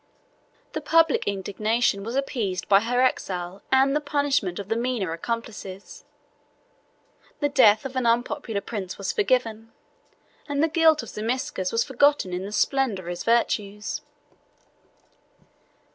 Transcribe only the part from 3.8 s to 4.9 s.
the punishment of the